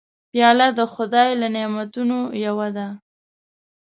پیاله 0.31 0.67
د 0.77 0.79
خدای 0.93 1.29
له 1.41 1.47
نعمتونو 1.55 2.17
یوه 2.45 2.67
ده. 2.77 2.87